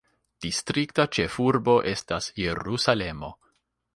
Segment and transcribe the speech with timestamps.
[0.45, 3.33] Distrikta ĉefurbo estas Jerusalemo.